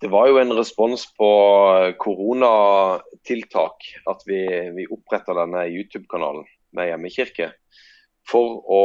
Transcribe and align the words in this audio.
det 0.00 0.10
var 0.12 0.28
jo 0.30 0.38
en 0.38 0.54
respons 0.54 1.04
på 1.18 1.30
koronatiltak 1.98 3.88
at 4.06 4.22
vi, 4.26 4.44
vi 4.76 4.86
oppretta 4.94 5.34
denne 5.34 5.64
YouTube-kanalen 5.66 6.46
med 6.76 6.92
hjemmekirke. 6.92 7.50
For 8.28 8.60
å 8.68 8.82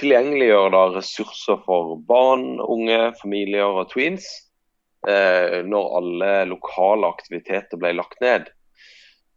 tilgjengeliggjøre 0.00 0.70
da, 0.74 0.84
ressurser 0.96 1.60
for 1.64 1.96
barn, 2.08 2.58
unge, 2.60 3.12
familier 3.20 3.80
og 3.80 3.92
tweens 3.92 4.26
eh, 5.08 5.60
når 5.64 5.96
alle 6.00 6.32
lokale 6.50 7.10
aktiviteter 7.14 7.80
ble 7.80 7.94
lagt 7.96 8.20
ned. 8.24 8.50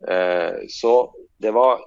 Eh, 0.10 0.66
så 0.70 0.94
det 1.38 1.54
var, 1.56 1.84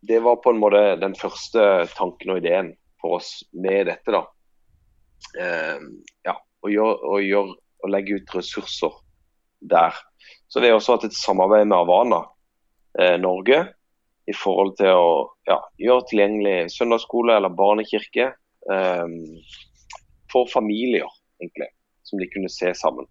det 0.00 0.22
var 0.24 0.40
på 0.42 0.54
en 0.54 0.62
måte 0.62 0.84
den 1.02 1.14
første 1.18 1.86
tanken 1.94 2.34
og 2.34 2.42
ideen 2.42 2.74
for 3.00 3.20
oss 3.20 3.32
med 3.52 3.86
dette. 3.92 4.16
da. 4.16 4.24
Eh, 5.38 5.84
ja, 6.26 6.36
å, 6.36 6.72
gjøre, 6.72 6.96
å, 7.04 7.20
gjøre, 7.24 7.59
å 7.82 7.90
legge 7.90 8.20
ut 8.20 8.34
ressurser 8.36 8.94
der. 9.60 9.96
Så 10.48 10.60
Vi 10.60 10.70
har 10.70 10.78
også 10.78 10.96
hatt 10.96 11.08
et 11.08 11.16
samarbeid 11.16 11.68
med 11.68 11.78
Havana 11.78 12.24
eh, 12.98 13.16
Norge 13.20 13.62
i 14.30 14.34
forhold 14.36 14.76
til 14.78 14.94
å 14.94 15.12
ja, 15.48 15.58
gjøre 15.80 16.08
tilgjengelig 16.10 16.72
søndagsskole 16.74 17.36
eller 17.36 17.54
barnekirke 17.54 18.30
eh, 18.30 19.06
for 20.30 20.50
familier, 20.52 21.08
egentlig, 21.42 21.70
som 22.06 22.20
de 22.20 22.28
kunne 22.30 22.52
se 22.52 22.74
sammen. 22.78 23.08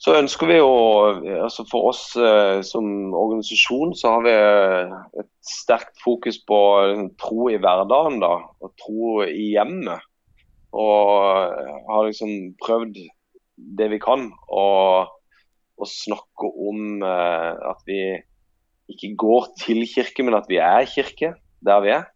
Så 0.00 0.14
ønsker 0.16 0.48
vi 0.48 0.56
jo, 0.56 0.68
altså 1.44 1.66
For 1.68 1.90
oss 1.90 2.04
eh, 2.16 2.62
som 2.64 3.12
organisasjon 3.12 3.92
så 3.98 4.14
har 4.14 4.22
vi 4.24 4.32
eh, 4.32 4.94
et 5.20 5.28
sterkt 5.44 6.00
fokus 6.00 6.38
på 6.48 6.60
liksom, 6.88 7.10
tro 7.20 7.50
i 7.52 7.58
hverdagen 7.60 8.16
da, 8.22 8.32
og 8.64 8.72
tro 8.80 9.20
i 9.26 9.50
hjemmet. 9.52 10.00
Og 10.72 11.10
eh, 11.52 11.74
har 11.90 12.08
liksom 12.08 12.32
prøvd 12.64 12.96
det 13.78 13.90
vi 13.92 14.00
kan 14.02 14.28
og 14.50 15.88
snakke 15.88 16.48
om 16.68 17.04
eh, 17.06 17.52
at 17.70 17.84
vi 17.88 18.00
ikke 18.90 19.14
går 19.16 19.46
til 19.60 19.84
kirke, 19.88 20.24
men 20.26 20.36
at 20.36 20.48
vi 20.50 20.58
er 20.60 20.88
kirke 20.90 21.34
der 21.64 21.84
vi 21.84 21.92
er. 21.94 22.08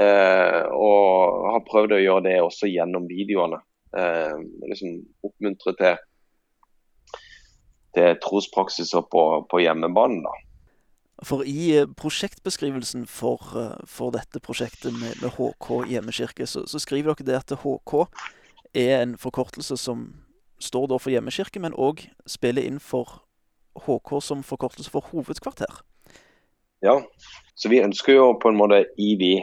Eh, 0.00 0.62
og 0.70 1.50
har 1.50 1.66
prøvd 1.66 1.96
å 1.96 2.02
gjøre 2.02 2.24
det 2.28 2.36
også 2.44 2.70
gjennom 2.70 3.08
videoene. 3.10 3.60
Eh, 3.96 4.36
liksom 4.70 5.00
Oppmuntre 5.26 5.74
til, 5.80 5.98
til 7.96 8.20
trospraksiser 8.22 9.04
på, 9.12 9.24
på 9.50 9.62
hjemmebane. 9.64 10.22
da. 10.24 10.36
For 11.26 11.44
i 11.44 11.74
eh, 11.76 11.88
prosjektbeskrivelsen 12.00 13.06
for, 13.10 13.44
eh, 13.58 13.76
for 13.84 14.14
dette 14.14 14.40
prosjektet 14.40 14.94
med, 14.96 15.18
med 15.20 15.34
HK 15.36 15.90
hjemmekirke, 15.90 16.46
så, 16.46 16.64
så, 16.70 16.80
skriver 16.80 17.12
dere 17.12 17.28
det 17.28 17.40
at 17.42 17.58
HK 17.60 18.06
er 18.72 19.02
en 19.02 19.16
forkortelse 19.18 19.76
som 19.76 20.12
står 20.60 20.88
da 20.90 20.98
for 21.00 21.12
hjemmekirke, 21.12 21.60
men 21.62 21.76
òg 21.76 22.04
spiller 22.28 22.66
inn 22.66 22.80
for 22.82 23.22
HK 23.80 24.18
som 24.24 24.44
forkortelse 24.46 24.92
for 24.92 25.06
hovedkvarter. 25.12 25.82
Ja, 26.84 26.96
så 27.54 27.68
vi 27.68 27.82
ønsker 27.84 28.16
jo 28.16 28.32
på 28.40 28.50
en 28.50 28.58
måte 28.60 28.84
i 29.00 29.14
de, 29.20 29.34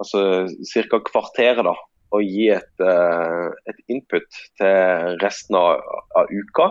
altså 0.00 0.48
ca. 0.48 1.00
kvarteret, 1.10 1.64
da, 1.66 1.74
å 2.16 2.20
gi 2.24 2.48
et, 2.54 2.80
eh, 2.80 3.48
et, 3.68 3.80
input 3.92 4.40
til 4.60 5.18
resten 5.22 5.58
av, 5.58 5.82
av, 6.16 6.30
uka. 6.32 6.70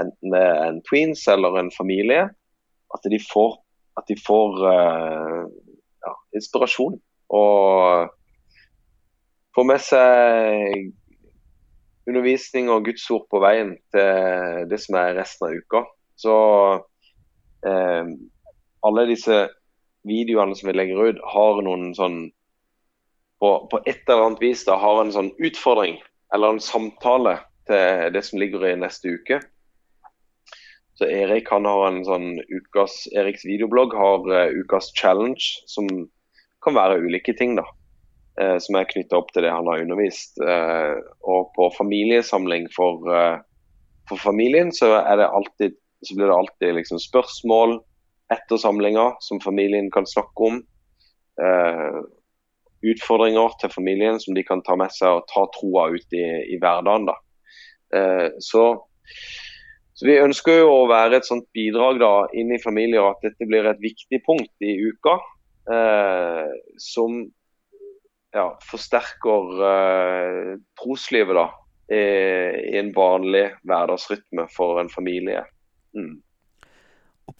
Enten 0.00 0.32
det 0.32 0.42
er 0.42 0.64
en 0.70 0.82
tweens 0.88 1.26
eller 1.32 1.58
en 1.60 1.72
familie. 1.74 2.28
At 2.94 3.04
de 3.04 3.20
får, 3.20 3.58
at 4.00 4.06
de 4.08 4.16
får 4.20 4.60
uh, 4.62 5.44
ja, 6.04 6.12
inspirasjon. 6.38 6.96
Og 7.36 8.12
får 9.56 9.66
med 9.68 9.82
seg 9.82 10.92
undervisning 12.06 12.70
og 12.70 12.86
Guds 12.86 13.04
ord 13.10 13.26
på 13.32 13.40
veien 13.42 13.74
til 13.94 14.66
det 14.70 14.78
som 14.82 14.98
er 15.00 15.16
resten 15.18 15.48
av 15.48 15.56
uka. 15.58 15.82
Så 16.16 16.36
eh, 17.66 18.12
alle 18.86 19.06
disse 19.10 19.46
videoene 20.06 20.56
som 20.56 20.70
vi 20.70 20.76
legger 20.76 21.10
ut, 21.10 21.22
har 21.34 21.62
noen 21.66 21.90
sånn 21.98 22.20
på, 23.42 23.50
på, 23.70 23.82
et 23.84 24.06
eller 24.06 24.30
annet 24.30 24.44
vis 24.44 24.64
da, 24.64 24.78
har 24.80 25.02
en 25.02 25.12
sånn 25.12 25.32
utfordring 25.44 25.98
eller 26.34 26.54
en 26.54 26.62
samtale 26.62 27.36
til 27.68 28.14
det 28.14 28.22
som 28.24 28.40
ligger 28.40 28.64
i 28.64 28.76
neste 28.80 29.12
uke. 29.18 29.40
Så 30.96 31.08
Erik 31.12 31.50
han 31.52 31.68
har 31.68 31.82
en 31.90 32.04
sånn 32.06 32.28
ukas, 32.48 33.02
Eriks 33.12 33.44
videoblogg 33.44 33.92
har 33.92 34.30
uh, 34.30 34.54
ukas 34.56 34.88
challenge, 34.96 35.60
som 35.68 35.88
kan 36.64 36.78
være 36.78 37.02
ulike 37.04 37.34
ting. 37.36 37.52
da, 37.58 37.66
uh, 38.40 38.56
Som 38.62 38.78
er 38.78 38.88
knytta 38.90 39.18
opp 39.18 39.32
til 39.34 39.46
det 39.46 39.52
han 39.54 39.68
har 39.70 39.82
undervist. 39.84 40.38
Eh, 40.40 40.96
og 41.24 41.52
på 41.56 41.70
familiesamling 41.76 42.68
for, 42.74 43.06
for 44.08 44.20
familien 44.20 44.72
så, 44.74 44.92
det 45.18 45.26
alltid, 45.26 45.76
så 46.04 46.16
blir 46.16 46.30
det 46.30 46.36
alltid 46.36 46.74
liksom 46.80 47.00
spørsmål, 47.02 47.78
etter 48.32 48.58
samlinga 48.58 49.12
som 49.22 49.40
familien 49.40 49.90
kan 49.94 50.06
snakke 50.06 50.50
om. 50.50 50.60
Eh, 51.42 51.98
utfordringer 52.86 53.54
til 53.60 53.72
familien 53.72 54.20
som 54.20 54.34
de 54.36 54.44
kan 54.46 54.62
ta 54.66 54.76
med 54.78 54.92
seg 54.94 55.18
og 55.18 55.26
ta 55.30 55.46
troa 55.56 55.88
ut 55.94 56.16
i, 56.16 56.26
i 56.54 56.58
hverdagen. 56.60 57.08
da. 57.08 57.16
Eh, 57.96 58.28
så, 58.42 58.66
så, 59.94 60.06
Vi 60.06 60.18
ønsker 60.22 60.60
jo 60.60 60.72
å 60.72 60.90
være 60.90 61.20
et 61.20 61.28
sånt 61.28 61.48
bidrag 61.56 62.00
da, 62.02 62.12
inn 62.36 62.52
i 62.54 62.62
familier 62.62 63.08
at 63.10 63.22
dette 63.24 63.48
blir 63.48 63.68
et 63.68 63.82
viktig 63.82 64.22
punkt 64.26 64.66
i 64.66 64.76
uka. 64.90 65.18
Eh, 65.72 66.52
som 66.82 67.24
ja, 68.36 68.46
forsterker 68.70 69.64
eh, 69.70 70.52
troslivet 70.80 71.38
da, 71.38 71.46
i, 71.88 72.00
i, 72.74 72.78
en 72.78 72.92
vanlig 72.96 73.48
hverdagsrytme 73.64 74.46
for 74.52 74.82
en 74.82 74.92
familie. 74.92 75.44
Mm. 75.96 76.18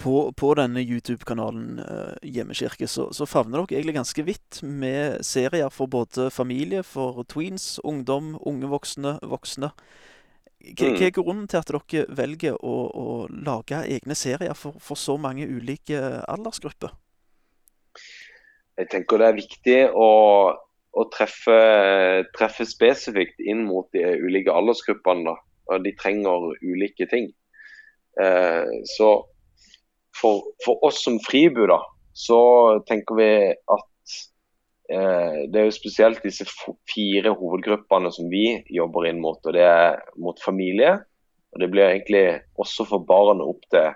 På, 0.02 0.32
på, 0.34 0.48
denne 0.58 0.82
YouTube-kanalen 0.82 1.78
uh, 1.78 2.16
Hjemmekirke 2.26 2.88
så, 2.90 3.06
så, 3.14 3.26
favner 3.26 3.62
dere 3.62 3.78
egentlig 3.78 3.94
ganske 4.00 4.24
vidt 4.26 4.58
med 4.66 5.22
serier 5.24 5.70
for 5.70 5.86
både 5.86 6.26
familie, 6.34 6.82
for 6.82 7.22
tweens, 7.30 7.76
ungdom, 7.86 8.34
unge 8.42 8.66
voksne, 8.72 9.14
voksne. 9.22 9.70
Hva, 10.66 10.90
mm. 10.90 10.98
er 11.06 11.14
grunnen 11.14 11.46
til 11.46 11.60
at 11.60 11.70
dere 11.70 12.06
velger 12.18 12.58
å, 12.58 12.74
å 12.90 13.06
lage 13.30 13.84
egne 13.86 14.18
serier 14.18 14.58
for, 14.58 14.74
for, 14.82 14.98
så 14.98 15.14
mange 15.22 15.46
ulike 15.46 16.00
aldersgrupper? 16.26 16.96
Jeg 18.76 18.90
tenker 18.92 19.22
det 19.22 19.28
er 19.30 19.38
viktig 19.38 19.78
å, 19.94 20.08
å 20.96 21.04
treffe, 21.12 21.56
treffe, 22.36 22.66
spesifikt 22.68 23.42
inn 23.44 23.66
mot 23.68 23.88
de 23.92 24.04
ulike 24.22 24.52
aldersgruppene. 24.52 25.28
Da. 25.28 25.80
De 25.84 25.92
trenger 26.00 26.52
ulike 26.64 27.08
ting. 27.10 27.28
Eh, 28.20 28.70
så 28.96 29.10
for, 30.16 30.46
for 30.64 30.80
oss 30.86 31.02
som 31.04 31.18
fribu, 31.20 31.66
da, 31.68 31.82
så 32.16 32.38
tenker 32.88 33.18
vi 33.18 33.30
at 33.52 34.14
eh, 34.88 35.42
det 35.52 35.60
er 35.60 35.68
jo 35.68 35.76
spesielt 35.76 36.24
disse 36.24 36.46
fire 36.88 37.34
hovedgruppene 37.36 38.12
som 38.14 38.30
vi 38.32 38.46
jobber 38.72 39.10
inn 39.10 39.20
mot. 39.20 39.40
og 39.44 39.56
Det 39.56 39.66
er 39.66 40.00
mot 40.16 40.40
familie. 40.44 40.96
og 41.52 41.60
Det 41.60 41.70
blir 41.72 41.90
egentlig 41.90 42.26
også 42.56 42.88
for 42.88 43.04
barn 43.04 43.44
opp 43.44 43.68
til 43.74 43.92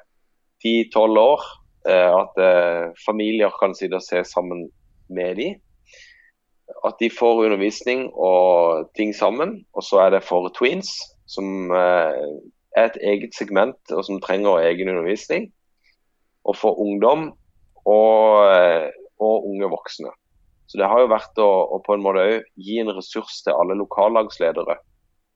10-12 0.61 1.25
år. 1.25 1.49
Eh, 1.89 2.13
at 2.13 2.45
eh, 2.45 2.93
familier 3.07 3.57
kan 3.57 3.73
sitte 3.77 3.97
og 3.97 4.05
se 4.05 4.21
sammen 4.29 4.69
med 5.09 5.41
dem. 5.41 5.61
At 6.87 6.99
de 7.01 7.11
får 7.13 7.45
undervisning 7.47 8.09
og 8.15 8.91
ting 8.97 9.15
sammen. 9.17 9.65
Og 9.75 9.85
så 9.87 10.05
er 10.07 10.15
det 10.15 10.25
for 10.27 10.49
tweens, 10.57 10.93
som 11.31 11.71
eh, 11.75 12.21
er 12.77 12.91
et 12.91 13.01
eget 13.03 13.35
segment 13.37 13.95
og 13.95 14.05
som 14.07 14.21
trenger 14.23 14.63
egen 14.71 14.89
undervisning 14.93 15.51
og 16.49 16.57
for 16.57 16.79
ungdom 16.81 17.31
og, 17.85 18.49
eh, 18.55 18.89
og, 19.21 19.47
unge 19.51 19.71
voksne. 19.71 20.13
Så 20.67 20.79
Det 20.79 20.87
har 20.87 21.01
jo 21.03 21.11
vært 21.11 21.39
å, 21.43 21.51
å 21.75 21.81
på 21.83 21.97
en 21.97 22.05
måte 22.05 22.43
gi 22.55 22.79
en 22.81 22.93
ressurs 22.95 23.43
til 23.43 23.57
alle 23.57 23.75
lokallagsledere 23.79 24.79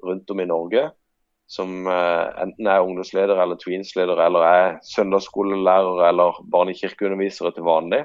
rundt 0.07 0.31
om 0.31 0.41
i 0.41 0.47
Norge. 0.47 0.85
Som 1.51 1.89
eh, 1.91 2.27
enten 2.41 2.69
er 2.71 2.85
ungdomsledere 2.87 3.43
eller 3.43 3.61
tweensledere 3.61 4.27
eller 4.27 4.47
er 4.49 4.77
søndagsskolelærere 4.95 6.09
eller 6.09 6.39
barnekirkeundervisere 6.55 7.53
til 7.57 7.67
vanlig. 7.67 8.05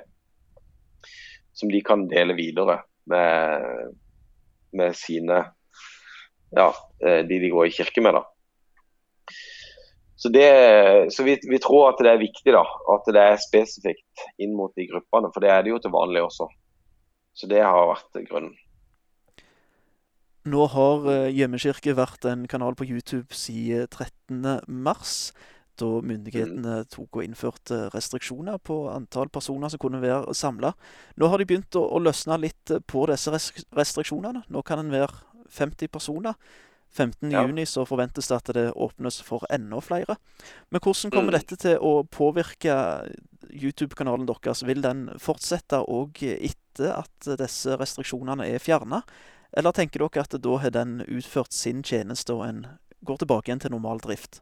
Som 1.53 1.71
de 1.71 1.83
kan 1.85 2.07
dele 2.11 2.35
videre 2.35 2.81
med, 3.09 3.95
med 4.77 4.97
sine 4.97 5.43
ja, 6.55 6.69
eh, 7.05 7.21
de 7.27 7.39
de 7.39 7.51
går 7.53 7.69
i 7.69 7.73
kirke 7.73 8.01
med. 8.01 8.17
da. 8.17 8.23
Så, 10.19 10.29
det, 10.29 11.13
så 11.15 11.23
vi, 11.23 11.37
vi, 11.47 11.59
tror 11.63 11.93
at 11.93 12.01
det 12.03 12.11
er 12.11 12.19
viktig 12.19 12.51
da, 12.51 12.65
at 12.91 13.05
det 13.07 13.21
er 13.23 13.37
spesifikt 13.39 14.25
inn 14.41 14.55
mot 14.57 14.73
de 14.75 14.87
gruppene. 14.89 15.29
For 15.31 15.43
det 15.43 15.53
er 15.53 15.63
det 15.63 15.71
jo 15.71 15.79
til 15.79 15.93
vanlig 15.95 16.25
også. 16.25 16.49
Så 17.39 17.47
det 17.47 17.61
har 17.63 17.87
vært 17.93 18.19
grunnen. 18.27 18.57
Nå 20.49 20.65
har 20.73 21.07
eh, 21.11 21.29
Hjemmekirke 21.35 21.95
vært 21.95 22.25
en 22.27 22.45
kanal 22.51 22.75
på 22.75 22.87
YouTube 22.87 23.35
siden 23.35 23.87
13.3, 23.87 25.31
da 25.79 25.89
myndighetene 26.05 26.75
mm. 26.83 26.89
tok 26.93 27.19
og 27.19 27.25
innførte 27.25 27.81
restriksjoner 27.93 28.59
på 28.63 28.81
antall 28.91 29.31
personer 29.33 29.71
som 29.71 29.81
kunne 29.81 30.01
være 30.03 30.35
samla. 30.37 30.73
Nå 31.19 31.29
har 31.31 31.41
de 31.41 31.47
begynt 31.49 31.77
å, 31.79 31.85
å 31.87 32.01
løsne 32.03 32.39
litt 32.41 32.73
på 32.87 33.05
disse 33.09 33.33
restriksjonene. 33.77 34.45
Nå 34.47 34.63
kan 34.67 34.83
en 34.83 34.91
være 34.93 35.23
50 35.49 35.91
personer. 35.91 36.35
15.6 36.97 37.65
så 37.69 37.85
forventes 37.85 38.27
det 38.27 38.35
at 38.35 38.51
det 38.57 38.65
åpnes 38.73 39.19
for 39.21 39.45
enda 39.53 39.81
flere. 39.81 40.15
Men 40.69 40.81
hvordan 40.81 41.11
kommer 41.11 41.33
Mm. 41.33 41.39
dette 41.39 41.55
til 41.55 41.77
å 41.77 42.03
påvirke 42.03 42.73
YouTube-kanalen 43.53 44.25
deres? 44.25 44.63
Vil 44.65 44.81
den 44.81 45.09
fortsette 45.19 45.85
òg 45.85 46.23
etter 46.23 46.97
at 46.97 47.37
disse 47.37 47.77
restriksjonene 47.77 48.47
er 48.47 48.59
fjerna? 48.59 49.03
Eller 49.53 49.71
tenker 49.71 49.99
dere 49.99 50.21
at 50.21 50.41
da 50.41 50.57
har 50.57 50.71
den 50.71 51.01
utført 51.07 51.53
sin 51.53 51.83
tjeneste 51.83 52.33
og 52.33 52.45
en 52.47 52.65
går 53.05 53.17
tilbake 53.17 53.49
igjen 53.49 53.59
til 53.59 53.71
normal 53.71 53.99
drift? 53.99 54.41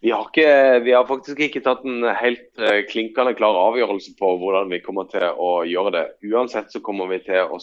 Vi 0.00 0.10
har, 0.10 0.28
ikke, 0.28 0.78
vi 0.86 0.92
har 0.94 1.06
faktisk 1.08 1.40
ikke 1.42 1.64
tatt 1.64 1.82
en 1.86 2.04
helt 2.20 2.60
eh, 2.62 2.84
klinkende 2.86 3.32
klar 3.34 3.56
avgjørelse 3.58 4.12
på 4.20 4.30
hvordan 4.38 4.70
vi 4.70 4.78
kommer 4.84 5.08
til 5.10 5.26
å 5.34 5.64
gjøre 5.66 5.92
det. 5.96 6.04
Uansett 6.30 6.70
så 6.70 6.80
kommer 6.84 7.10
vi 7.10 7.18
til 7.26 7.50
å 7.50 7.58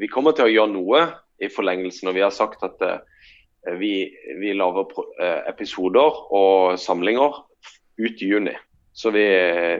Vi 0.00 0.08
kommer 0.08 0.32
til 0.32 0.46
å 0.46 0.52
gjøre 0.52 0.72
noe 0.72 1.00
i 1.36 1.50
forlengelsen. 1.52 2.08
Og 2.08 2.16
vi 2.16 2.24
har 2.24 2.32
sagt 2.32 2.64
at 2.64 2.80
eh, 2.80 3.04
vi, 3.76 4.08
vi 4.40 4.54
lager 4.56 4.88
eh, 5.20 5.42
episoder 5.52 6.24
og 6.32 6.80
samlinger 6.80 7.42
ut 8.00 8.24
i 8.24 8.30
juni. 8.32 8.56
Så 8.96 9.12
vi, 9.12 9.26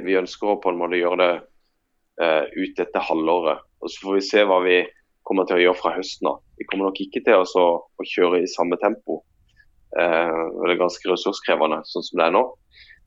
vi 0.05 0.21
ønsker 0.21 0.53
å 0.53 0.61
på 0.61 0.73
en 0.73 0.81
måte 0.81 1.01
gjøre 1.01 1.21
det 1.25 1.33
ut 2.53 2.77
dette 2.77 3.01
halvåret. 3.01 3.65
Og 3.81 3.91
så 3.91 4.05
får 4.05 4.15
vi 4.15 4.25
se 4.25 4.45
hva 4.45 4.61
vi 4.65 4.77
kommer 5.25 5.49
til 5.49 5.57
å 5.57 5.63
gjøre 5.65 5.81
fra 5.81 5.97
høsten 5.97 6.29
av. 6.29 6.41
Vi 6.61 6.69
kommer 6.69 6.91
nok 6.91 7.01
ikke 7.01 7.25
til 7.25 7.41
å, 7.41 7.67
å 7.81 8.07
kjøre 8.07 8.45
i 8.45 8.51
samme 8.53 8.77
tempo. 8.81 9.23
Eh, 10.01 10.43
og 10.49 10.65
det 10.67 10.75
er 10.75 10.83
ganske 10.83 11.11
ressurskrevende 11.11 11.83
sånn 11.89 12.07
som 12.07 12.21
det 12.21 12.29
er 12.29 12.37
nå. 12.37 12.45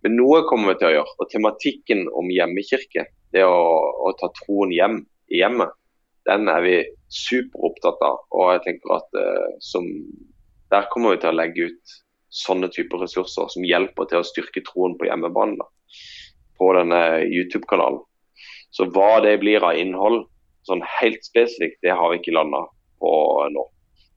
Men 0.06 0.18
noe 0.20 0.44
kommer 0.50 0.74
vi 0.74 0.80
til 0.82 0.92
å 0.92 0.96
gjøre. 1.00 1.16
Og 1.22 1.32
tematikken 1.32 2.06
om 2.14 2.30
hjemmekirke, 2.34 3.08
det 3.34 3.46
å, 3.48 3.58
å 4.06 4.14
ta 4.20 4.30
troen 4.42 4.74
hjem 4.76 5.02
i 5.34 5.42
hjemmet, 5.42 5.74
den 6.30 6.50
er 6.50 6.62
vi 6.66 6.76
superopptatt 7.14 8.02
av. 8.06 8.24
Og 8.34 8.56
jeg 8.56 8.66
tenker 8.68 8.98
at 9.00 9.22
eh, 9.22 9.60
som, 9.66 9.88
der 10.74 10.90
kommer 10.94 11.16
vi 11.16 11.24
til 11.24 11.34
å 11.34 11.40
legge 11.40 11.70
ut 11.72 11.96
sånne 12.36 12.68
typer 12.74 13.00
ressurser 13.06 13.48
som 13.54 13.66
hjelper 13.66 14.10
til 14.12 14.22
å 14.22 14.28
styrke 14.28 14.64
troen 14.68 14.98
på 15.00 15.08
hjemmebanen. 15.08 15.58
da, 15.62 15.70
på 16.58 16.72
denne 16.76 17.02
YouTube-kanalen. 17.28 18.02
Så 18.76 18.88
hva 18.96 19.20
det 19.24 19.38
blir 19.42 19.64
av 19.64 19.78
innhold, 19.80 20.26
sånn 20.68 20.84
helt 21.00 21.24
spesifikt, 21.28 21.82
det 21.84 21.96
har 21.96 22.12
vi 22.12 22.20
ikke 22.22 22.36
landa 22.36 22.66
på 23.02 23.12
nå. 23.54 23.66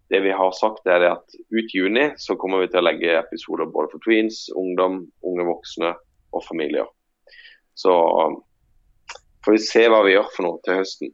Det 0.09 0.21
vi 0.25 0.33
har 0.33 0.53
sagt 0.57 0.89
er 0.89 1.05
at 1.11 1.35
ut 1.53 1.75
juni 1.75 2.07
så 2.17 2.37
kommer 2.41 2.63
vi 2.63 2.71
til 2.73 2.81
å 2.81 2.87
legge 2.87 3.19
episoder 3.19 3.69
både 3.69 3.93
for 3.93 4.05
tweens, 4.07 4.47
ungdom, 4.57 5.03
unge 5.27 5.45
voksne 5.49 5.93
og 6.33 6.45
familier. 6.47 6.89
Så 7.77 7.93
får 9.45 9.55
vi 9.55 9.61
se 9.63 9.85
hva 9.91 10.01
vi 10.07 10.17
gjør 10.17 10.31
for 10.35 10.49
noe 10.49 10.63
til 10.65 10.81
høsten. 10.81 11.13